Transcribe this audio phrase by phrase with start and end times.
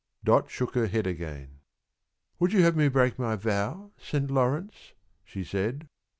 [0.23, 1.59] Dot shook her head again.
[2.39, 4.31] "Would you have me break my vow, St.
[4.31, 4.93] Lawrence?"
[5.23, 5.87] she said.